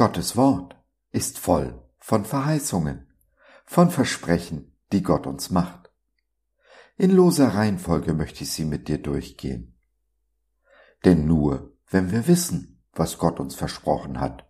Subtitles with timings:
[0.00, 3.12] Gottes Wort ist voll von Verheißungen,
[3.66, 5.92] von Versprechen, die Gott uns macht.
[6.96, 9.78] In loser Reihenfolge möchte ich sie mit dir durchgehen.
[11.04, 14.48] Denn nur wenn wir wissen, was Gott uns versprochen hat,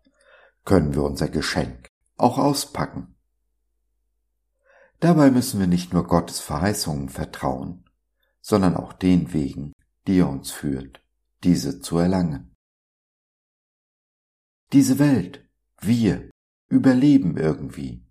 [0.65, 3.17] können wir unser Geschenk auch auspacken.
[5.01, 7.91] Dabei müssen wir nicht nur Gottes Verheißungen vertrauen,
[8.41, 9.73] sondern auch den Wegen,
[10.07, 11.03] die er uns führt,
[11.43, 12.50] diese zu erlangen.
[14.73, 15.45] Diese Welt,
[15.81, 16.31] wir,
[16.69, 18.07] überleben irgendwie.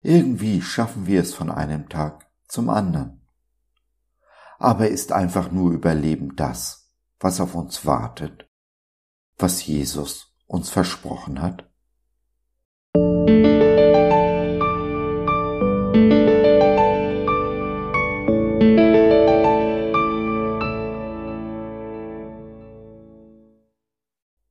[0.00, 3.20] Irgendwie schaffen wir es von einem Tag zum anderen.
[4.58, 8.48] Aber ist einfach nur Überleben das, was auf uns wartet,
[9.36, 11.70] was Jesus uns versprochen hat?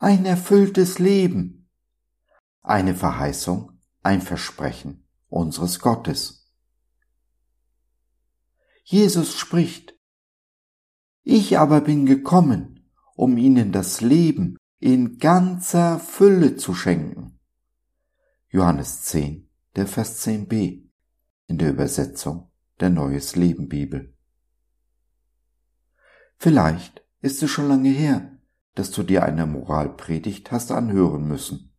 [0.04, 1.70] Ein erfülltes Leben.
[2.62, 6.52] Eine Verheißung, ein Versprechen unseres Gottes.
[8.84, 9.98] Jesus spricht,
[11.22, 17.40] Ich aber bin gekommen, um ihnen das Leben in ganzer Fülle zu schenken.
[18.50, 20.84] Johannes 10, der Vers 10b
[21.48, 22.52] in der Übersetzung
[22.82, 24.14] der Neues Leben Bibel.
[26.40, 28.33] Vielleicht ist es schon lange her,
[28.76, 31.74] dass du dir eine Moralpredigt hast anhören müssen.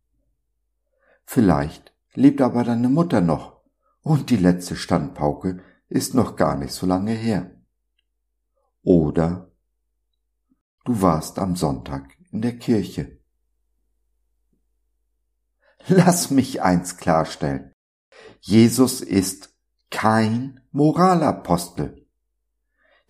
[1.25, 3.61] Vielleicht lebt aber deine Mutter noch
[4.01, 7.51] und die letzte Standpauke ist noch gar nicht so lange her.
[8.83, 9.51] Oder
[10.85, 13.19] du warst am Sonntag in der Kirche.
[15.87, 17.73] Lass mich eins klarstellen.
[18.39, 19.55] Jesus ist
[19.91, 22.07] kein Moralapostel.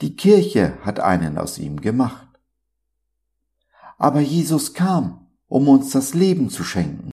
[0.02, 2.25] Die Kirche hat einen aus ihm gemacht.
[3.98, 7.12] Aber Jesus kam, um uns das Leben zu schenken,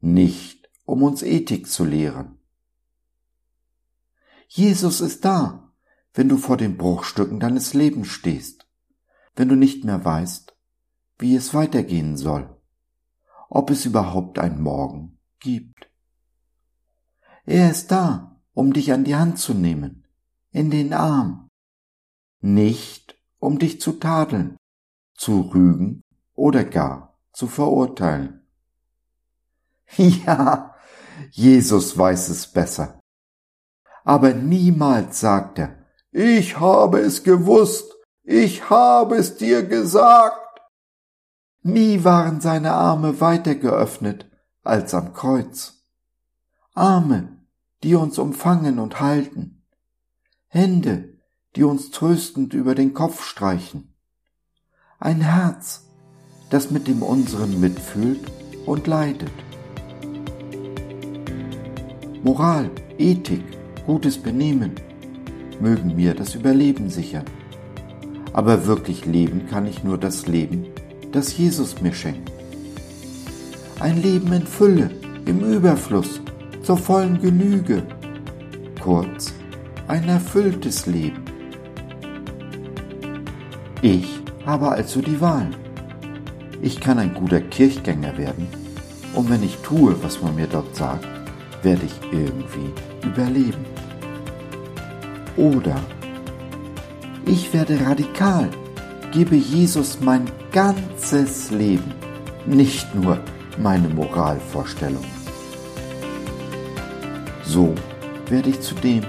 [0.00, 2.38] nicht um uns Ethik zu lehren.
[4.48, 5.72] Jesus ist da,
[6.14, 8.66] wenn du vor den Bruchstücken deines Lebens stehst,
[9.34, 10.54] wenn du nicht mehr weißt,
[11.18, 12.54] wie es weitergehen soll,
[13.48, 15.88] ob es überhaupt ein Morgen gibt.
[17.44, 20.06] Er ist da, um dich an die Hand zu nehmen,
[20.50, 21.48] in den Arm,
[22.40, 24.56] nicht um dich zu tadeln,
[25.14, 26.02] zu rügen
[26.34, 28.40] oder gar zu verurteilen.
[29.96, 30.74] Ja,
[31.30, 32.98] Jesus weiß es besser.
[34.04, 35.76] Aber niemals sagt er,
[36.10, 40.38] ich habe es gewusst, ich habe es dir gesagt.
[41.62, 44.30] Nie waren seine Arme weiter geöffnet
[44.62, 45.84] als am Kreuz.
[46.74, 47.44] Arme,
[47.82, 49.64] die uns umfangen und halten.
[50.48, 51.18] Hände,
[51.56, 53.94] die uns tröstend über den Kopf streichen.
[54.98, 55.91] Ein Herz,
[56.52, 58.20] das mit dem unseren mitfühlt
[58.66, 59.32] und leidet.
[62.22, 63.42] Moral, Ethik,
[63.86, 64.72] gutes Benehmen
[65.60, 67.24] mögen mir das Überleben sichern.
[68.34, 70.66] Aber wirklich leben kann ich nur das Leben,
[71.10, 72.30] das Jesus mir schenkt.
[73.80, 74.90] Ein Leben in Fülle,
[75.24, 76.20] im Überfluss,
[76.62, 77.82] zur vollen Genüge.
[78.78, 79.32] Kurz,
[79.88, 81.22] ein erfülltes Leben.
[83.80, 85.48] Ich habe also die Wahl.
[86.64, 88.46] Ich kann ein guter Kirchgänger werden
[89.14, 91.08] und wenn ich tue, was man mir dort sagt,
[91.64, 92.70] werde ich irgendwie
[93.04, 93.64] überleben.
[95.36, 95.74] Oder
[97.26, 98.48] ich werde radikal,
[99.10, 101.92] gebe Jesus mein ganzes Leben,
[102.46, 103.18] nicht nur
[103.58, 105.04] meine Moralvorstellung.
[107.44, 107.74] So
[108.28, 109.02] werde ich zu dem,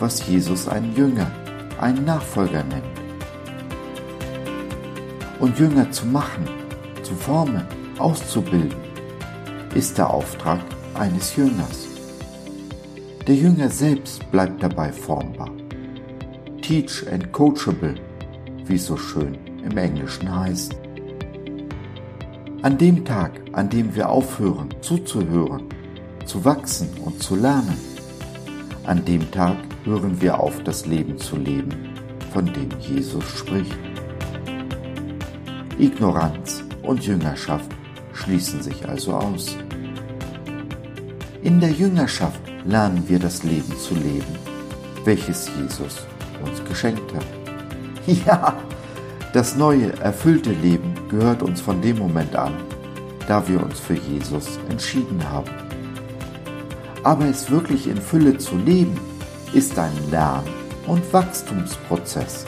[0.00, 1.30] was Jesus einen Jünger,
[1.80, 2.82] einen Nachfolger nennt.
[5.38, 6.44] Und Jünger zu machen,
[7.06, 7.64] zu formen,
[7.98, 8.78] auszubilden,
[9.74, 10.60] ist der Auftrag
[10.94, 11.86] eines Jüngers.
[13.28, 15.50] Der Jünger selbst bleibt dabei formbar.
[16.62, 17.94] Teach and coachable,
[18.64, 20.74] wie es so schön im Englischen heißt.
[22.62, 25.62] An dem Tag, an dem wir aufhören zuzuhören,
[26.24, 27.78] zu wachsen und zu lernen,
[28.84, 31.72] an dem Tag hören wir auf, das Leben zu leben,
[32.32, 33.78] von dem Jesus spricht.
[35.78, 37.70] Ignoranz und Jüngerschaft
[38.12, 39.56] schließen sich also aus.
[41.42, 44.38] In der Jüngerschaft lernen wir das Leben zu leben,
[45.04, 45.98] welches Jesus
[46.44, 47.26] uns geschenkt hat.
[48.24, 48.56] Ja,
[49.32, 52.54] das neue, erfüllte Leben gehört uns von dem Moment an,
[53.26, 55.50] da wir uns für Jesus entschieden haben.
[57.02, 58.96] Aber es wirklich in Fülle zu leben,
[59.52, 60.44] ist ein Lern-
[60.86, 62.46] und Wachstumsprozess.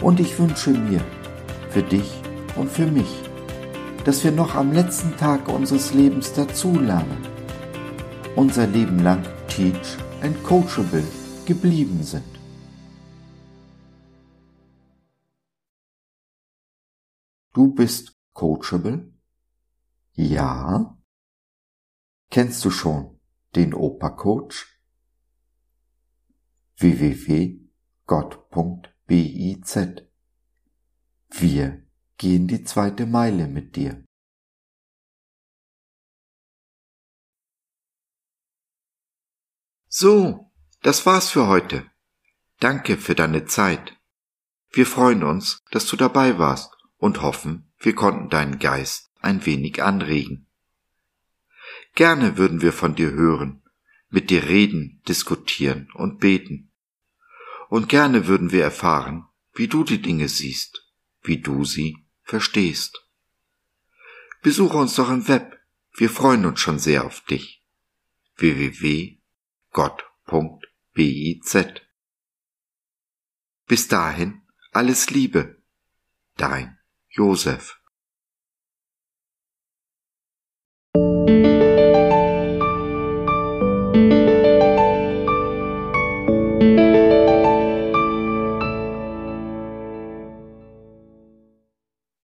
[0.00, 1.00] Und ich wünsche mir,
[1.74, 2.22] für dich
[2.54, 3.12] und für mich,
[4.04, 7.18] dass wir noch am letzten Tag unseres Lebens dazulernen,
[8.36, 11.02] unser Leben lang teach and coachable
[11.46, 12.22] geblieben sind.
[17.52, 19.12] Du bist coachable?
[20.12, 20.96] Ja.
[22.30, 23.18] Kennst du schon
[23.56, 24.80] den Opa-Coach?
[26.76, 27.64] www.gott.biz
[31.30, 31.86] Wir
[32.16, 34.04] gehen die zweite Meile mit dir.
[39.88, 41.90] So, das war's für heute.
[42.58, 43.96] Danke für deine Zeit.
[44.70, 49.82] Wir freuen uns, dass du dabei warst und hoffen, wir konnten deinen Geist ein wenig
[49.82, 50.48] anregen.
[51.94, 53.62] Gerne würden wir von dir hören,
[54.08, 56.72] mit dir reden, diskutieren und beten.
[57.68, 60.83] Und gerne würden wir erfahren, wie du die Dinge siehst,
[61.24, 63.00] wie du sie verstehst.
[64.42, 65.58] Besuche uns doch im Web,
[65.96, 67.64] wir freuen uns schon sehr auf dich.
[68.36, 69.18] www.gott.biz
[73.66, 74.42] Bis dahin
[74.72, 75.62] alles Liebe,
[76.36, 76.78] dein
[77.08, 77.80] Josef.